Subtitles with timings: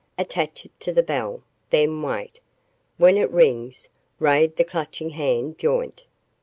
[0.17, 2.39] Attach it to the bell; then wait.
[2.97, 6.05] When it rings, raid the Clutching Hand joint."